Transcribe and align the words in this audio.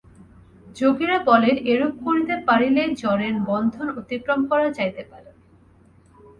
যোগীরা 0.75 1.17
বলেন, 1.29 1.55
এরূপ 1.71 1.93
করিতে 2.05 2.35
পারিলেই 2.47 2.89
জড়ের 3.01 3.35
বন্ধন 3.49 3.87
অতিক্রম 3.99 4.39
করা 4.51 4.67
যাইতে 4.77 5.03
পারে। 5.11 5.29